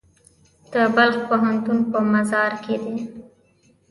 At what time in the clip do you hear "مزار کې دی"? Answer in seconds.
2.11-2.97